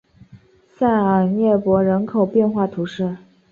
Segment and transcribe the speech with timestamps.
[0.75, 3.17] 塞尔涅博人口变化图示